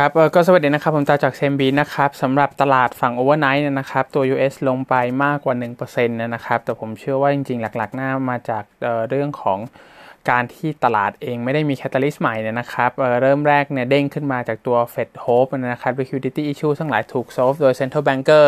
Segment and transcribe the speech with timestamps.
[0.00, 4.94] ครับก็สวัสดีนะครับ ผมตาจากเซมบีนะครับสำหรับตลาดฝั่ง overnight นะครับ ตัว US ลงไป
[5.24, 5.54] มากกว่า
[5.84, 8.64] 1%นะครับ แต่ผมเชื่อว่าจริงๆ หลักๆน่ามาจาก
[9.08, 9.58] เรื่องของ
[10.30, 18.44] การที่ตลาดเองไม่ได้มี catalyst ใหม่เนี่ยนะครับเริ่มแรกเนี่ยเด้งขึ้นมาจากตัว Fed hope นะครับ liquidity issue ทั้งหลายถูก solve โดย central banker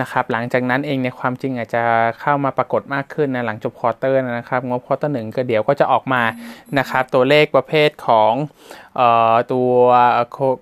[0.00, 1.82] นะครับหลังจากนั้นเองในความจริงอาจจะ
[2.20, 6.22] เข้ามาปรากฏมากขึ้นนะหลังจบ quarter นะครับงบ quarter หนึ่งก็เดี๋ยวก็จะออกมา
[6.78, 8.32] นะครับตัวเลขประเภทของ
[9.52, 9.70] ตัว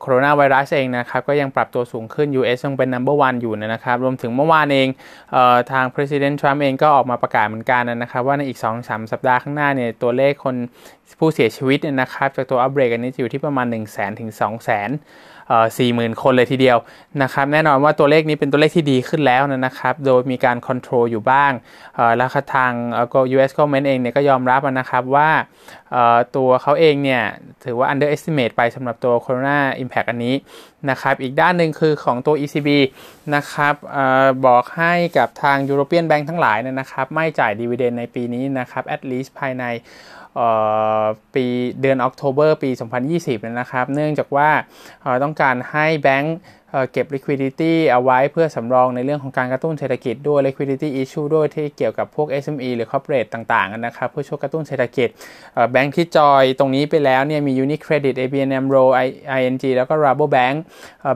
[0.01, 4.89] โคโรนาไวรัสเองนะครับก็ยังปรับตัวสูงขึ้น US ยังเป็น number one อยู่นะครับ รวมถึงเมื่อวานเอง
[5.33, 10.57] เออทาง President Trump เองก็ออกมาประกาศเหมือนกันนะครับว่าในอีก 2-3 สัปดาห์ข้างหน้าเนี่ยตัวเลขคน
[11.19, 14.91] ผู้เสียชีวิตนะครับจากตัวอัปเดตอันนี้จะอยู่ที่ประมาณ 1 0 0 0 0 0ถึง2 0 0 0 0
[15.79, 16.79] สี่หมื่นคนเลยทีเดียว
[17.23, 21.53] นะครับแน่นอนว่าตัวเลขนี้เป็นตัวเลขที่ดีขึ้นแล้วนะครับโดยมีการคอนโทรลอยู่บ้าง
[22.17, 22.73] แล้วทาง
[23.13, 25.31] ก็ US government เองเนี่ยก็ยอมรับนะครับว่า
[26.37, 27.23] ตัวเขาเองเนี่ย
[27.65, 30.35] ถือว่า underestimate ไปสำหรับตัว corona impact อันนี้
[30.91, 32.69] นะครับอีกด้านหนึ่งคือของตัว ECB
[33.35, 33.99] นะครับอ
[34.47, 39.65] บอกให้กับทาง European Bank ทั้งหลายนะครับไม่จ่ายดีเวเดนในปีนี้นะครับ at least ภายใน
[41.35, 41.47] ปี
[41.81, 42.71] เดือนออกโทเบอร์ปี
[43.11, 44.51] 2020นะครับ เนื่องจากว่า
[45.23, 46.37] ต้องการให้แบงก์
[46.93, 55.09] เก็บ liquidity เอาไว้เพื่อสำรองในเรื่องของการกระตุ้นเศรษฐกิจด้วย liquidity issue ด้วยที่เกี่ยวกับพวก SME หรือ corporate ต่างๆนะครับเพื่อช่วยกระตุ้นเศรษฐกิจ
[55.71, 58.85] แบงก์ที่จอยตรงนี้ไปแล้วเนี่ยมี Unicredit ABN AMRO
[59.39, 60.57] ING แล้วก็ Rabobank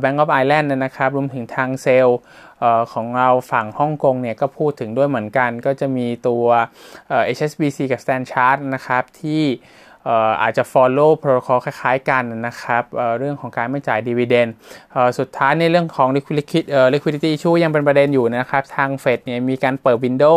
[0.02, 2.08] Bank of Ireland นะครับรวมถึงทางเซล
[2.92, 6.44] ของเราฝั่งฮ่องกงเนี่ยก็พูดถึงด้วยเหมือนกัน ก็จะมีตัว
[7.36, 9.42] HSBC กับ Stand Chart นะครับที่
[10.42, 14.50] อาจจะ follow protocol คล้ายๆกันนะครับเเรื่องของการไม่จ่าย dividend
[15.19, 16.08] สุดท้ายในเรื่องของ
[16.94, 20.36] liquidity issue ยังเป็นประเด็นอยู่นะครับ ทางเฟดเนี่ยมีการเปิด window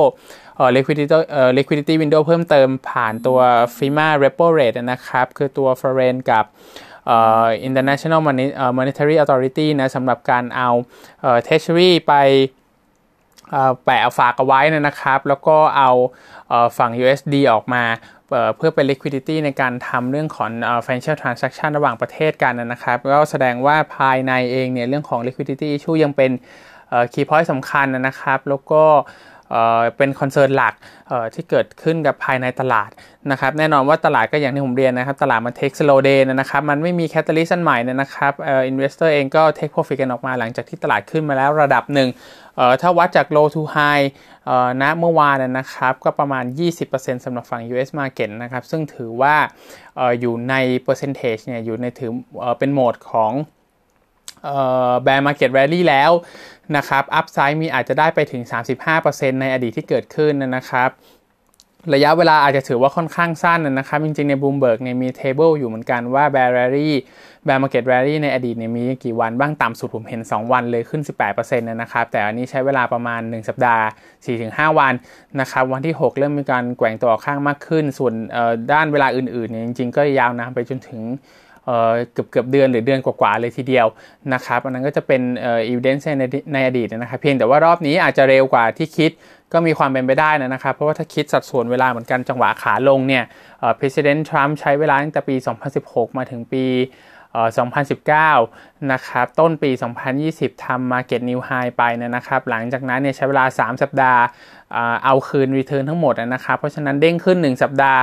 [0.75, 1.15] liquidity
[1.57, 3.39] liquidity window เพิ่มเติมผ่านตัว
[3.77, 6.45] FIMA repo rate นะครับ คือตัว foreign กับ
[7.67, 8.21] international
[8.77, 10.69] monetary authority นะสำหรับการเอา
[11.45, 12.13] treasury ไป
[13.86, 15.90] แปะฝากเอาไว้นะครับ แล้วก็เอา
[16.78, 17.84] ฝั่ง USD ออกมา
[18.58, 20.50] เพื่อเป็น liquidity ในการทำเรื่องของ
[20.85, 26.31] financial transaction ระหว่างประเทศกันนะครับก็แสดงว่าภายในเองเนี่ยเรื่องของ liquidity issue ยังเป็น
[27.13, 28.84] key point สำคัญนะครับ แล้วก็
[29.97, 30.74] เป็น concern หลัก
[31.34, 32.90] ที่เกิดขึ้นกับภายในตลาด
[33.31, 42.09] นะครับแน่นอนว่าตลาดก็อย่างที่ผมเรียนนะครับ ตลาดมัน take slow day นะครับ มันไม่มี catalyst ใหม่นะครับ investor เองก็ take profit กันออกมาหลังจากที่ตลาดขึ้นมาแล้วระดับหนึ่ง
[42.81, 44.06] ถ้าวัดจาก low to high
[44.81, 46.44] ณเมื่อวานนะครับก็ประมาณ
[46.86, 49.36] 20%สำหรับฝั่ง US market นะครับ ซึ่งถือว่า
[50.19, 50.56] อยู่ใน
[50.86, 52.12] percentage เนี่ยอยู่ในถือ
[52.59, 53.31] เป็นโหมดของ
[55.03, 56.12] bear market rally แล้ว
[56.78, 58.44] นะครับ upside มีอาจจะได้ไปถึง
[58.92, 60.92] 35%ในอดีตที่เกิดขึ้นนะครับ
[61.94, 73.50] ระยะเวลาอาจจะถือว่าค่อนข้างสั้นนะครับ จริงๆ ในบูมเบิร์กเนี่ยมี table อยู่เหมือนกันว่า bear rally bear market rally ในอดีตเนี่ยมีกี่วันบ้างต่ำสุดผมเห็น 2 วันเลยขึ้น 18%นะครับ แต่อันนี้ใช้เวลาประมาณ 1
[73.50, 73.86] สัปดาห์
[74.31, 74.94] 4-5 วัน
[75.40, 78.14] นะครับ วันที่ 6 เริ่มมีการแกว่งตัวข้างมากขึ้น ส่วน
[78.74, 81.02] ด้านเวลาอื่นๆเนี่ยจริงๆ ก็ยาวนานไปจนถึง
[82.11, 83.88] เกือบเกือบเดือนหรือเดือนกว่าๆเลยทีเดียว
[84.33, 86.23] นะครับอันนั้นก็จะเป็นเอ่อ evidence ใน
[86.53, 89.11] ในอดีตนะครับเพียงแต่ว่ารอบนี้อาจจะเร็วกว่าที่คิด
[89.53, 93.23] ก็มีความเป็นไปได้นะครับ เพราะว่าถ้าคิดสัดส่วนเวลาเหมือนกันจังหวะขาลงเนี่ย
[93.79, 95.35] President Trump ใช้เวลาตั้งแต่ปี
[95.77, 96.66] 2016 มาถึงปี
[98.17, 99.72] 2019 นะครับ ต้นปี
[100.17, 104.22] 2020 ทำ Market New High ไปนะครับ หลังจากนั้นเนี่ยใช้เวลา 3 สัปดาห์
[105.03, 108.00] เอาคืน return ทั้งหมดนะครับ เพราะฉะนั้นเด้งขึ้น 1 สัปดาห์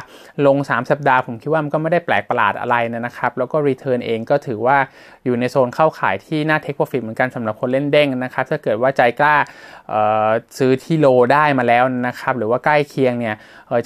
[0.47, 4.76] ลง 3 สัปดาห์ ผมคิดว่ามันก็ไม่ได้แปลกประหลาดอะไรนะครับ แล้วก็ return เองก็ถือว่า
[5.24, 9.34] อยู่ในโซนเข้าข่ายที่น่า take profit เหมือนกันสำหรับคนเล่นเด้งนะครับ ถ้าเกิดว่าใจกล้า
[10.58, 13.36] ซื้อที่ low ได้มาแล้วนะครับ หรือว่าใกล้เคียงเนี่ย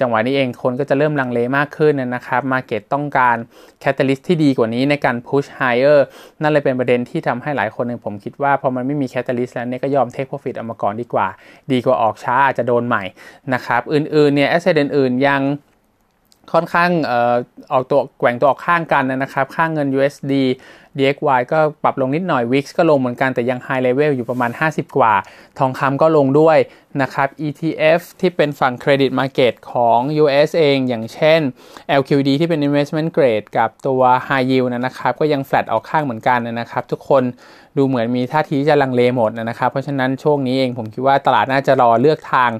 [0.01, 3.37] จังหวะนี้เองคนก็จะเริ่มลังเลมากขึ้นนะครับ market ต้องการ
[3.81, 6.07] catalyst ที่ดีกว่านี้ในการ push higher
[6.43, 11.27] นั่นเลยเป็นประเด็นที่ทำให้หลายคนนึงผมคิดว่าพอมันไม่มี catalyst แล้วเนี่ยก็ยอม take profit เอามาก่อนดีกว่า
[11.73, 13.05] ดีกว่าออกช้าอาจจะโดนใหม่
[13.55, 15.43] นะครับ อื่นๆเนี่ยแอสเซทอื่นๆยัง
[16.53, 16.91] ค่อนข้าง
[17.73, 20.33] ออกตัวแกว่งตัวออกข้างกันนะครับ ค่างเงิน USD
[20.97, 25.15] DXY ก็ปรับลงนิดหน่อย Wix ก็ลงเหมือนกันแต่ยัง High Level อยู่ประมาณ 50 กว่า
[25.59, 26.59] ทองคำก็ลงด้วย
[27.03, 31.41] นะครับ ETF ที่เป็นฝั่ง Credit Market ของ US เอง อย่างเช่น
[32.01, 37.23] LQD ที่เป็น Investment Grade กับตัว High Yield นะครับ ก็ยัง flat ออกข้างเหมือนกันนะครับ ทุกคน
[37.77, 42.51] ดูเหมือนมีท่าทีจะลังเลหมดนะครับ เพราะฉะนั้นช่วงนี้เองผมคิดว่าตลาดน่าจะรอเลือกทาง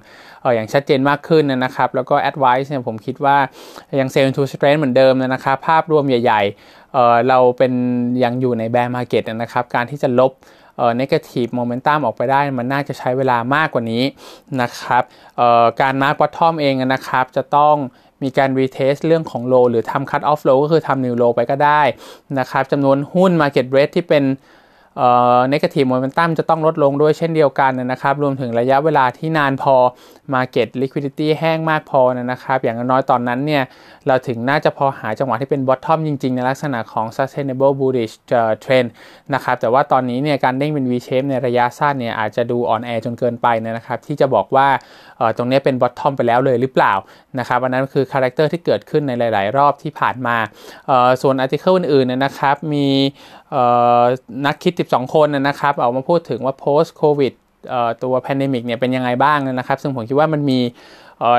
[0.43, 3.37] ออกอย่างชัดเจนมากขึ้นนะครับ แล้วก็ advice เนี่ยผมคิดว่า
[4.01, 6.88] ยัง sell into strength เหมือนเดิมนะครับ ภาพรวมใหญ่ๆ
[7.29, 7.73] เราเป็น
[8.25, 10.33] ยังอยู่ใน bear market นะครับ การที่จะลบ
[10.77, 14.03] เอ่อ negative momentum ออกไปได้ มันน่าจะใช้เวลามากกว่านี้
[14.61, 15.03] นะครับ
[15.37, 17.77] เอ่อการ mark bottom เองนะครับ จะต้อง
[18.23, 21.83] มีการ retest เรื่องของ low หรือทำ cut off low ก็คือทำ new low ไปก็ได้
[22.39, 24.25] นะครับจำนวนหุ้น market breadth ที่เป็น
[24.99, 29.77] เอ่อ negative momentum จะต้องลดลงด้วยเช่นเดียวกันนะครับ รวมถึงระยะเวลาที่นานพอ
[30.35, 33.63] market liquidity แห้งมากพอนะครับ อย่างน้อยตอนนั้นเนี่ย
[34.07, 38.15] เราถึงน่าจะพอหาจังหวะที่เป็น bottom จริง ๆ ในลักษณะของ sustainable bullish
[38.65, 38.89] trend
[39.35, 44.69] นะครับ แต่ว่าตอนนี้เนี่ยการเด้งเป็น V shape ในระยะสั้นเนี่ยอาจจะดูอ่อนแอจนเกินไปนะครับ ที่จะบอกว่า
[45.37, 46.95] ตรงนี้เป็น bottom ไปแล้วเลยหรือเปล่า
[47.39, 50.37] นะครับอันนั้นคือ character ที่เกิดขึ้นในหลาย ๆ รอบที่ผ่านมา
[51.23, 52.87] ส่วนอาร์ติเคิลอื่นๆนะครับมี
[54.47, 57.35] นักคิด 12 คนนะครับออกมาพูดถึงว่า post covid
[58.03, 60.61] ตัว pandemic เนี่ยเป็นยังไงบ้างนะครับ ซึ่งผมคิดว่ามันมี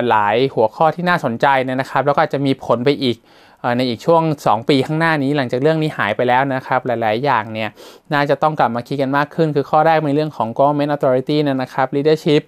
[0.09, 3.17] หลายหัวข้อที่น่าสนใจนะครับ แล้วก็จะมีผลไปอีก
[3.77, 7.69] ในอีกช่วง 2 ปีข้างหน้านี้หลังจากเรื่องนี้หายไปแล้วนะครับ หลาย ๆ อย่างเนี่ย
[8.13, 12.41] น่าจะต้องกลับมาคิดกันมากขึ้น คือข้อแรกในเรื่องของ government authority นะครับ leadership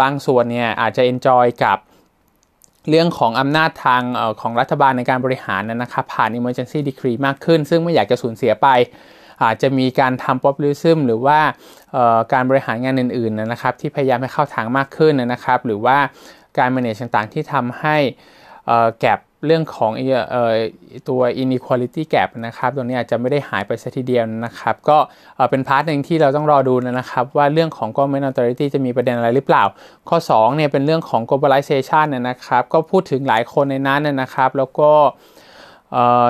[0.00, 1.78] บางส่วนเนี่ยอาจจะ enjoy กับ
[2.90, 8.68] เรื่องของอำนาจทางอของรัฐบาลในการบริหารนะครับผ่าน emergency decree มากขึ้น ซึ่งไม่อยากจะสูญเสียไป
[9.42, 11.38] อาจจะมีการทำ populism หรือว่า
[12.32, 15.98] การบริหารงานอื่นๆนะครับที่พยายามให้เข้าทางมากขึ้นนะครับ หรือว่า
[16.58, 17.96] การ manage ต่างๆที่ทำให้
[19.00, 19.92] แกลบ เรื่องของ
[20.34, 20.56] ออ
[21.08, 24.98] ตัว inequality gap นะครับตัวนี้อาจจะไม่ได้หายไปซะทีเดียวนะครับ ก็
[25.50, 29.64] เป็นพาร์ทหนึ่งที่เราต้องรอดูนะครับ ว่าเรื่องของ government authority จะมีประเด็นอะไรหรือเปล่า
[30.08, 34.90] ข้อ2เนี่ยเป็นเรื่องของ globalization นะครับ ก็พูดถึงหลายคนในนั้นนะครับ แล้วก็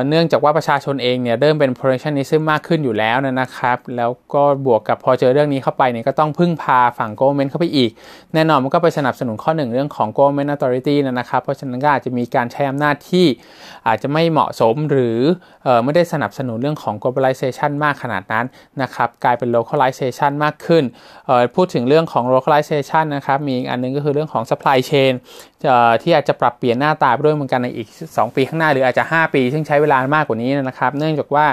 [0.09, 7.91] เนื่องจากว่าประชาชนเองเนี่ยเริ่มเป็น protectionism มากขึ้นอยู่แล้วนะครับ แล้วก็บวกกับพอเจอเรื่องนี้เข้าไปเนี่ยก็ต้องพึ่งพาฝั่ง government เข้าไปอีก
[8.35, 13.27] แน่นอนมันก็ไปสนับสนุนข้อหนึ่งเรื่องของ government authority นะครับ เพราะฉะนั้นก็อาจจะมีการใช้อำนาจที่
[13.87, 15.19] อาจจะไม่เหมาะสมหรือ
[15.85, 18.47] ไม่ได้สนับสนุนเรื่องของ globalization มากขนาดนั้น
[18.83, 20.85] นะครับกลายเป็น localization มากขึ้น
[21.55, 25.13] พูดถึงเรื่องของ localization นะครับมีอีกอันนึงก็คือเรื่องของ supply chain
[26.03, 31.47] ที่อาจจะปรับเปลี่ยนหน้าตาด้วยเหมือนกันในอีก 2 ปีข้างหน้าหรืออาจจะ 5 ปีซึ่งใช้เวลามากกว่านี้นะครับ เนื่องจากว่า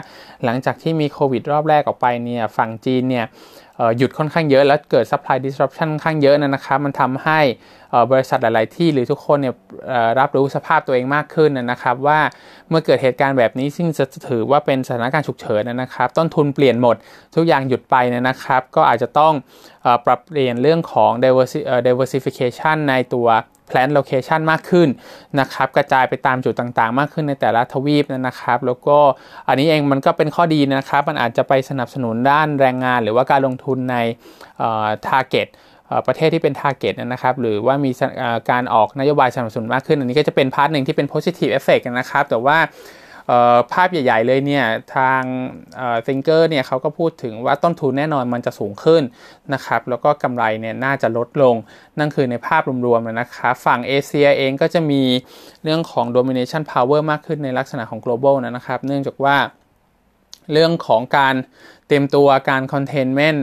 [0.46, 3.26] หลังจากที่มีโควิดรอบแรกออกไปเนี่ยฝั่งจีนเนี่ย
[3.98, 7.40] หยุดค่อนข้างเยอะแล้วเกิด supply disruption ค่อนข้างเยอะนะครับ มันทำให้
[8.12, 9.56] บริษัทหลาย ๆ ที่หรือทุกคนเนี่ย
[10.20, 12.20] รับรู้สภาพตัวเองมากขึ้นนะครับว่า
[12.70, 16.96] เมื่อเกิดเหตุการณ์แบบนี้ซึ่งจะถือว่าเป็นสถานการณ์ฉุกเฉินนะครับ ต้นทุนเปลี่ยนหมด
[17.36, 19.34] ทุกอย่างหยุดไปนะครับ ก็อาจจะต้อง
[20.06, 21.12] ปรับเปลี่ยนเรื่องของ
[21.88, 23.28] diversification ในตัว
[23.74, 24.90] plan location มากขึ้น
[25.40, 28.98] นะครับกระจายไปตามจุดต่างๆ มากขึ้นในแต่ละทวีปนะครับ แล้วก็
[29.48, 33.96] อันนี้เองมันก็เป็นข้อดีนะครับ มันอาจจะไปสนับสนุนด้านแรงงาน หรือว่าการลงทุนใน
[35.08, 35.48] target
[36.08, 37.92] ประเทศที่เป็น target นะครับหรือว่ามี
[38.52, 42.58] การออกนโยบายสนับสนุนมากขึ้น อันนี้ก็จะเป็น part หนึ่งที่เป็น positive effect นะครับ แต่ว่า
[43.74, 44.66] ภาพใหญ่ ๆ เลยเนี่ย
[44.96, 45.22] ทาง
[46.08, 49.04] ซิงเกอร์เนี่ยเขาก็พูดถึงว่าต้นทุนแน่นอนมันจะสูงขึ้น
[49.54, 51.56] นะครับแล้วก็กำไรเนี่ยน่าจะลดลง
[52.00, 55.02] นั่นคือในภาพรวมๆนะครับฝั่งเอเชียเองก็จะมี
[55.64, 59.38] เรื่องของ domination power มากขึ้นในลักษณะของ global นะครับ เนื่องจากว่า
[60.54, 61.36] เรื่องของการ
[61.88, 63.40] เต็มตัวการ containment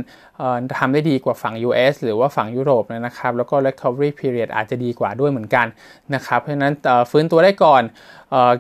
[0.79, 5.67] ทำได้ดีกว่าฝั่ง US หรือว่าฝั่งยุโรปนะครับ แล้วก็ recovery period อาจจะดีกว่าด้วยเหมือนกัน
[6.15, 6.75] นะครับ เพราะฉะนั้น
[7.11, 7.83] ฟื้นตัวได้ก่อน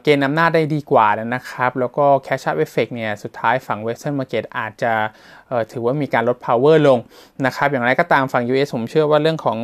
[0.02, 4.92] เกณฑ์อำนาจได้ดีกว่านะครับ แล้วก็ cash up effect เนี่ยสุดท้ายฝั่ง western market อาจจะ
[5.72, 6.98] ถือว่ามีการลด power ลง
[7.46, 9.56] นะครับ อย่างไรก็ตามฝั่ง US ผมเชื่อว่าเรื่องของ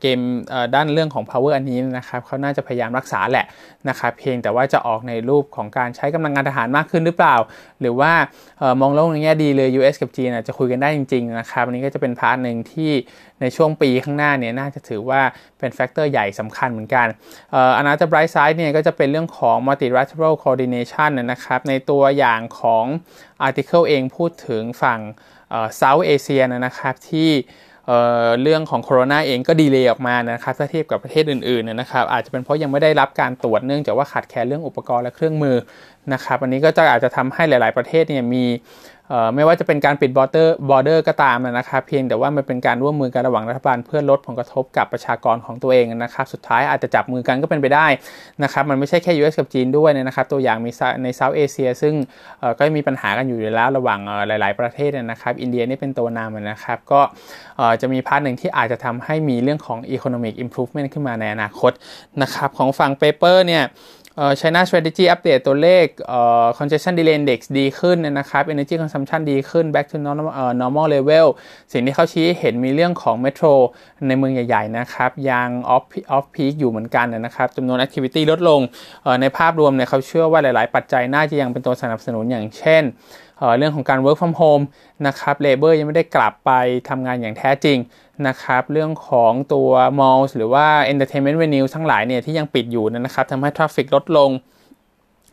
[0.00, 0.20] เกม
[0.74, 3.46] ด้านเรื่องของ power อันนี้นะครับเขาน่าจะพยายามรักษาแหละ
[3.88, 7.36] นะครับ เพียงแต่ว่าจะออกในรูปของการใช้กำลังงานทหารมากขึ้นหรือเปล่า
[7.80, 8.12] หรือว่า
[8.80, 12.90] มองโลกในแง่ดีเลย US กับจีนจะคุยกันได้จริงๆนะครับอันนี้ก็จะเป็น part หนึ่งที่
[13.40, 15.20] ในช่วงปีข้างหน้าเนี่ยน่าจะถือว่า
[15.58, 17.06] เป็น factor ใหญ่สำคัญเหมือนกัน
[17.76, 22.84] อันนั้นจะ bright side เนี่ยก็จะเป็นเรื่องของ multilateral coordination นะครับในตัวอย่างของ
[23.46, 25.00] article เองพูดถึงฝั่ง
[25.80, 27.30] South Asia นะครับที่
[28.42, 35.56] เรื่องของโคโรนาเองก็ delay ออกมานะครับถ้าเทียบกับประเทศอื่นๆนะครับอาจจะเป็นเพราะยังไม่ได้รับการตรวจเนื่องจากว่าขาดแคลนเรื่องอุปกรณ์และเครื่องมือ
[36.12, 38.44] นะครับอันนี้ก็จะอาจจะทำให้หลาย ๆประเทศเนี่ยมี
[39.34, 47.86] ไม่ว่าจะเป็นการปิด border border ก็ตามนะครับเพียงแต่ว่ามันเป็นการร่วมมือกันระหว่างรัฐบาลเพื่อลดผลกระทบกับประชากรของตัวเองนะครับสุดท้ายอาจจะจับมือกันก็เป็นไปได้
[48.42, 50.70] นะครับมันไม่ใช่แค่ US กับจีนด้วยนะครับตัวอย่างมี
[51.02, 51.94] ใน South Asia ซึ่ง
[52.58, 53.98] ก็มีปัญหากันอยู่แล้วระหว่าง
[54.28, 57.00] หลาย ๆประเทศนะครับอินเดียนี่เป็นตัวนำนะครับก็
[57.80, 61.72] จะมี part หนึ่งที่อาจจะทำให้มีเรื่องของ economic improvement ขึ้นมาในอนาคต
[62.22, 63.62] นะครับของฝั่งเปเปอร์เนี่ย
[64.40, 65.86] China Strategy อัปเดตตัวเลข
[66.58, 70.28] congestion delay index ดีขึ้นนะครับ energy consumption ดีขึ้น back to normal
[70.62, 71.26] normal level
[71.72, 73.46] สิ่งที่เขาชี้เห็นมีเรื่องของเมโทร
[74.08, 75.84] ในเมืองใหญ่ๆนะครับยัง off
[76.16, 78.60] off peak อยู่เหมือนกันนะครับจำนวน activity ลดลง
[79.20, 82.82] ในภาพรวมเนี่ยเขาเชื่อว่าหลายๆ ปัจจัยน่าจะยังเป็นตัวสนับสนุนอย่างเช่น
[83.58, 84.64] เรื่องของการ work from home
[85.06, 86.50] นะครับ labor ยังไม่ได้กลับไป
[86.88, 87.78] ทำงานอย่างแท้จริง
[88.28, 94.30] นะครับเรื่องของตัว malls หรือว่า entertainment venue ทั้งหลายเนี่ยที่ยังปิดอยู่นะครับทำให้ traffic ลดลง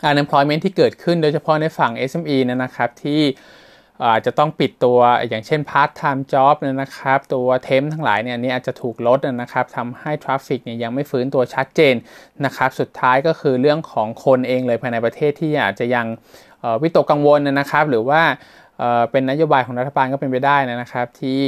[0.09, 3.21] unemployment ที่เกิดขึ้นโดยเฉพาะในฝั่ง SME นะครับที่
[4.05, 11.95] อาจจะต้องปิดตัวอย่างเช่น part time job นะครับ ตัว temp ทั้งหลายเนี่ยนี่อาจจะถูกลดนะครับทำให้ traffic เนี่ยยังไม่ฟื้นตัวชัดเจน
[12.45, 16.05] นะครับ สุดท้ายก็คือเรื่องของคนเองเลยภายในประเทศที่อาจจะยัง
[16.81, 18.21] วิตกกังวลนะครับ หรือว่า
[19.11, 21.39] เป็นนโยบายของรัฐบาลก็เป็นไปได้นะครับ ที่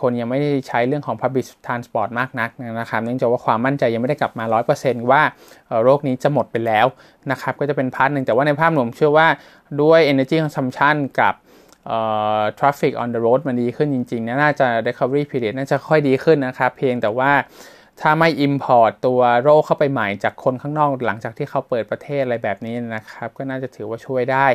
[0.00, 4.44] คนยังไม่ได้ใช้เรื่องของ Public Transport มากนักนะครับ เนื่องจากว่าความมั่นใจยังไม่ได้กลับมา
[4.78, 5.22] 100%ว่า
[5.84, 6.86] โรคนี้จะหมดไปแล้ว
[7.30, 9.26] นะครับ ก็จะเป็นพาร์ทหนึ่งแต่ว่าในภาพรวมเชื่อว่า
[9.82, 11.34] ด้วย energy consumption กับ
[12.58, 17.30] traffic on the road มันดีขึ้นจริงๆน่าจะ recovery period น่าจะค่อยดีขึ้นนะครับ เพียงแต่ว่า
[18.02, 24.46] ถ้าไม่ import ตัวโรคเข้าไปใหม่จากคนข้างนอกหลังจากที่เขาเปิดประเทศอะไรแบบนี้นะครับ ก็น่าจะถือว่าช่วยได้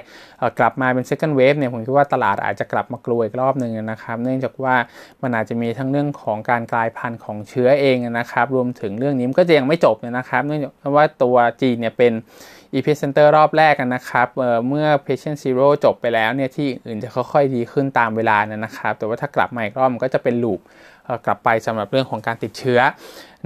[0.59, 4.75] กลับมาเป็น second wave เนี่ยผมคิดว่าตลาดอาจจะกลับมากลัวอีกรอบหนึ่งนะครับ เนื่องจากว่า
[5.21, 12.13] มันอาจจะมีทั้งเรื่องของการกลายพันธุ์ของเชื้อเองนะครับ รวมถึงเรื่องนี้มันก็จะยังไม่จบนะครับ เนื่องจากว่าตัวจีนเนี่ยเป็น
[12.75, 20.59] Epicenter รอบแรกกันะครับเเมื่อ Patient Zero จบไปแล้วเนี่ยที่อื่นจะค่อยๆดีขึ้นตามเวลานะครับ แต่ว่าถ้ากลับมาอีกรอบมันก็จะเป็นลูป
[21.25, 22.79] กลับไปสำหรับเรื่องของการติดเชื้อ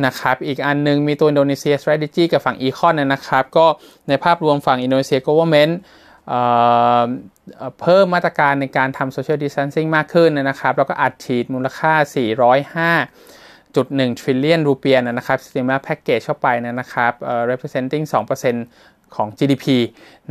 [0.06, 3.66] นะครับ อีกอันนึงมีตัวอินโดนีเซีย strategy กับฝั่งอีคอนนะครับ ก็
[4.10, 5.74] ในภาพรวมฝั่งอินโดนีเซีย government
[7.82, 11.94] เพิ่มมาตรการในการทำ social distancing มากขึ้นนะครับ แล้วก็อัดฉีดมูลค่า
[13.04, 17.14] 405.1 trillion รูเปียนะครับ stimulus package เข้าไปนะครับ
[17.52, 19.66] representing 2% ของ GDP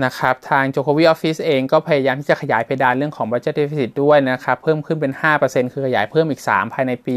[0.05, 6.43] นะครับ ทาง j o k o v i Office เองก็พยายามที่จะขยายเพดานเรื่องของ Budget Deficit ด้วยนะครับ เพิ่มขึ้นเป็น 5%คือขยายเพิ่มอีก
[6.59, 7.09] 3 ภายในป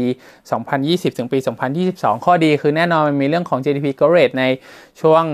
[0.60, 1.38] 2020 ถึงปี
[1.82, 4.44] 2022 ข้อดีคือแน่นอนมันมีเรื่องของ GDP growth rate ใน
[5.00, 5.24] ช่วง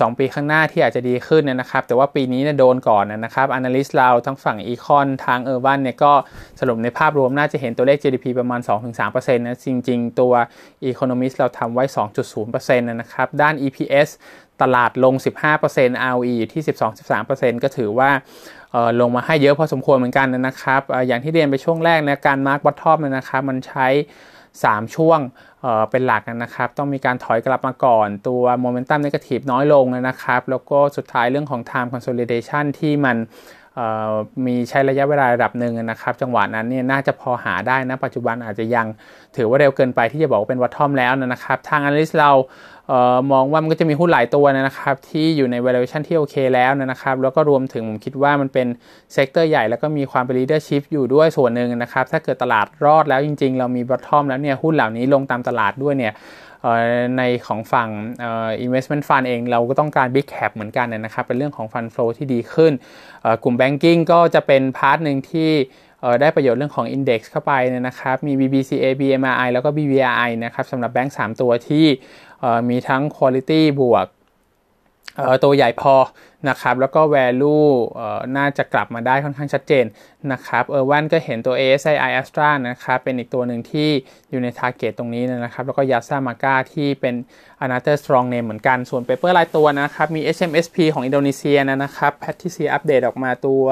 [0.00, 6.12] สองปีข้างหน้าที่อาจจะดีขึ้นนะครับ แต่ว่าปีนี้เนี่ยโดนก่อนนะครับ Analyst เราทั้งฝั่ง Econ ทาง u r b a n เนี่ยก็
[6.60, 8.60] สรุปในภาพรวมน่าจะเห็นตัวเลข GDP ประมาณ
[9.02, 10.32] 2-3%นะจริง ๆ ตัว
[10.90, 11.84] Economist เราทำไว้
[12.32, 14.08] 2.0%นะครับ ด้าน EPS
[14.62, 15.14] ตลาดลง
[15.62, 16.62] 15% ROE อยู่ที่
[17.12, 18.10] 12-13%ก็ถือว่า
[19.00, 23.86] ลงมาให้เยอะพอสมควรเหมือนกันนะครับ อย่างที่เรียนไปช่วงแรกนะการมาร์กบอททอมนะครับ มันใช้
[24.42, 25.20] 3 ช่วง
[25.62, 33.16] เเป็นหลักนะครับ ต้องมีการถอยกลับมาก่อน ตัว momentum negative น้อยลงนะครับ แล้วก็สุดท้ายเรื่องของ time consolidation ที่มัน
[34.46, 38.86] มีใช้ระยะเวลาระดับหนึ่งนะครับ จังหวะนั้นเนี่ยน่าจะพอหาได้นะปัจจุบันอาจจะยัง
[39.36, 42.30] ถือว่าเร็วเกินไปที่จะบอกว่าเป็น bottom แล้วนะครับ ทาง analyst เรา
[42.92, 48.66] ออมองว่ามันก็จะมีหุ้นหลายตัวนะครับ ที่อยู่ใน valuation ที่โอเคแล้วนะครับ แล้วก็รวมถึงผมคิดว่ามันเป็น
[49.12, 56.12] sector ใหญ่แล้วก็มีความเป็น leadership อยู่ด้วยส่วนหนึ่งนะครับ ถ้าเกิดตลาดรอดแล้วจริง ๆ เรามี bottom แล้วเนี่ยหุ้นเหล่านี้ลงตามตลาดด้วยเนี่ย
[57.18, 57.88] ในของฝั่ง
[58.64, 62.72] investment fund เองเราก็ต้องการ big cap เหมือนกันนะครับเป็นเรื่องของ fund flow ที่ดีขึ้น
[63.42, 65.50] กลุ่ม banking ก็จะเป็น part หนึ่งที่
[66.20, 71.86] ได้ประโยชน์เรื่องของ Index เข้าไปนะครับ มี BBCA BMRI แล้วก็ BBRI นะครับสำหรับแบงก์3ตัวที่
[72.68, 74.06] มีทั้ง Quality บวก
[75.44, 75.94] ตัวใหญ่พอ
[76.48, 77.68] นะครับแล้วก็ value
[78.36, 79.84] น่าจะกลับมาได้ค่อนข้างชัดเจน
[80.32, 83.88] นะครับเออวันก็เห็นตัว ASI Astra นะครับเป็นอีกตัวหนึ่งที่
[84.30, 87.14] อยู่ใน target ตรงนี้นะครับแล้วก็ Yasa m a g a ที่เป็น
[87.64, 93.64] another strong name เหมือนกัน ส่วน paper รายตัวนะครับมี HMSP ของอินโดนีเซียนะครับ Patricia อัปเดตออกมาตัว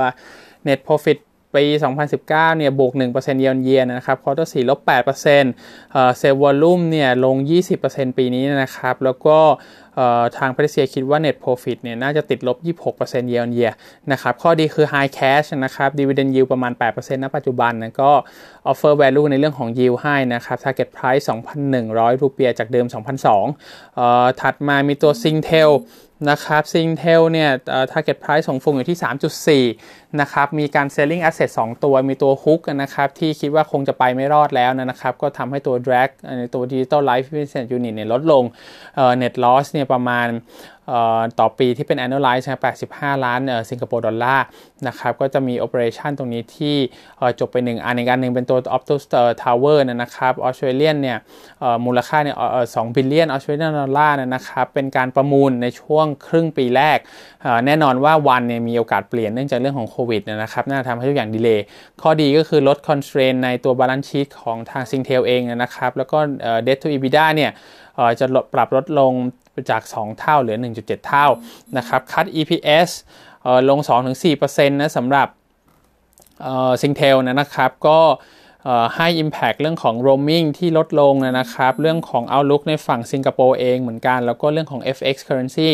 [0.66, 1.18] net profit
[1.54, 1.64] ปี
[2.10, 5.20] 2019 เนี่ย บวก 1% year on year นะครับ quarter 4ลบ 8%
[6.18, 7.36] sales volume เนี่ย ลง
[7.76, 9.38] 20%ปีนี้นะครับ แล้วก็
[10.38, 12.56] ทาง Patricia คิดว่า net profit เนี่ยน่าจะติดลบ
[12.94, 13.70] 26%เยียร์เยีย
[14.12, 18.12] นะครับ ข้อดีคือ high cash นะครับ dividend yield ประมาณ 8%ณปัจจุบันนะก็
[18.70, 21.24] offer value ในเรื่องของ yield ให้นะครับ target price
[21.72, 22.86] 2,100 รูเปียจากเดิม
[23.62, 25.70] 2,200 ถัดมามีตัว Singtel
[26.28, 27.50] นะครับ Singtel เนี่ย
[27.92, 35.76] target price ของฟุงอยู่ที่ 3.4 นะครับ มีการ selling asset 2 ตัว มีตัว HOOQ นะครับ ที่คิดว่าคงจะไปไม่รอดแล้วนะครับ ก็ทำให้ตัว
[35.86, 36.08] drag
[36.38, 38.44] ในตัว digital life business unit เนี่ยลดลง
[39.22, 40.26] net loss เนี่ยประมาณ
[41.38, 42.46] ต่อปีที่เป็น annualize
[42.84, 44.44] 85 ล้าน Singapore dollar
[44.88, 46.76] นะครับก็จะมี operation ตรงนี้ที่
[47.40, 49.02] จบไปหนึ่งอันอีกอันหนึ่งเป็นตัว Optus
[49.42, 51.18] Tower นะครับ Australian เนี่ย
[51.84, 52.36] มูลค่าเนี่ย
[52.74, 56.98] สอง billion Australian dollar นะครับเป็นการประมูลในช่วงครึ่งปีแรก
[57.66, 61.64] แน่นอนว่าวันเนี่ยมีโอกาสเปลี่ยนเนื่องจากเรื่องของโควิดนะครับน่าทำให้ทุกอย่าง delay
[62.02, 66.18] ข้อดีก็คือลด constraint ในตัว balance sheet ของทาง Singtel เองนะครับแล้วก็
[66.66, 67.52] debt to EBITDA เนี่ย
[68.20, 69.12] จะปรับลดลง
[69.70, 71.26] จาก 2 เท่าเหลือ 1.7 เท่า
[71.76, 72.90] นะครับคัด EPS
[73.68, 73.78] ลง
[74.24, 75.28] 2-4%นะสำหรับ
[76.82, 78.00] ซิงเทลนะครับก็
[78.96, 85.70] ให้ Impact เรื่องของ roaming ที่ลดลงนะครับ เรื่องของ outlook ในฝั่งสิงคโปร์เองเหมือนกัน แล้วก็เรื่องของ FX currency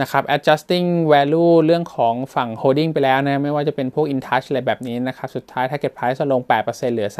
[0.00, 7.10] นะครับ adjusting value เรื่องของฝั่ง holding ไปแล้วนะ ไม่ว่าจะเป็นพวก InTouch อะไรแบบนี้นะครับ สุดท้าย target price ลง 8%เหลือ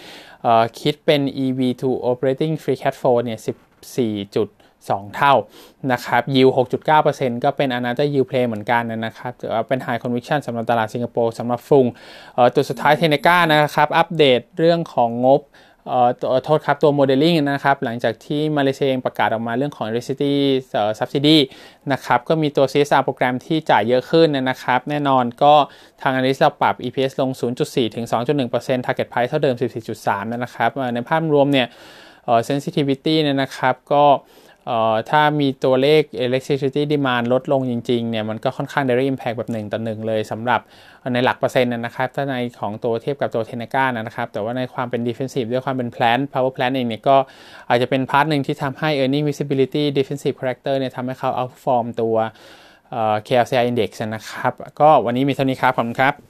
[0.00, 3.38] 3.4คิดเป็น EV to operating free cash flow เนี่ย
[3.86, 4.48] 14จุด
[4.86, 5.34] 2 เท่า
[5.92, 6.48] นะครับยิว
[6.96, 11.86] 6.9%ก็เป็นอนา t ต e r yield play เหมือนกันนะครับถือว่าเป็น high conviction สำหรับตลาดสิงคโปร์สำหรับฟุง
[12.54, 15.42] ตัวสุดท้าย Tenaga นะครับอัปเดตเรื่องของงบ
[16.44, 20.34] โทษครับตัวโมเดลลิ่งนะครับหลังจากที่มาเลเซียเองประกาศออกมาเรื่องของ electricity
[20.98, 21.38] subsidy
[21.92, 25.54] นะครับก็มีตัว CSR โปรแกรมที่จ่ายเยอะขึ้นนะครับแน่นอนก็
[26.02, 27.30] ทาง analyst เราปรับ EPS ลง
[27.62, 28.06] 0.4 ถึง
[28.46, 29.56] 2.1% target price เท่าเดิม
[29.94, 31.66] 14.3 นะครับในภาพรวมเนี่ย
[32.48, 34.04] sensitivity เนี่ยนะครับก็
[35.10, 40.60] ถ้ามีตัวเลข electricity demand ลดลงจริงๆเนี่ยมันก็ค่อนข้าง direct impact แบบ1ต่อ1เลยสำหรับ
[41.14, 47.16] ในหลักเปอร์เซ็นต์นะครับถ้าในของตัวเทียบกับตัว Tenaga นะครับ แต่ว่าในความเป็น defensive ด้วยความเป็น plant power plant เองเนี่ยก็
[47.68, 52.16] อาจจะเป็น part หนึ่งที่ทำให้ earning visibility defensive character เนี่ยทำให้เขา outperform ตัว
[53.26, 56.27] KLCI index นะครับ ก็วันนี้มีเท่านี้ครับขอบคุณครับ